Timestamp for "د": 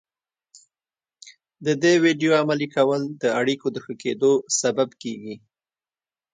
1.65-1.67, 3.21-3.23, 3.71-3.77